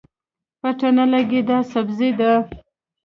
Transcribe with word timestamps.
پته 0.59 0.89
نه 0.97 1.05
لګي 1.13 1.41
دا 1.49 1.57
سبزي 1.71 2.09
ده 2.19 2.31